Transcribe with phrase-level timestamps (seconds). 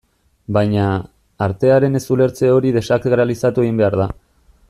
[0.55, 0.85] Baina,
[1.47, 4.09] artearen ez-ulertze hori desakralizatu egin behar da.